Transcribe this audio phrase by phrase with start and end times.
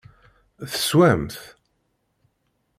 [0.71, 1.37] Teswam-t?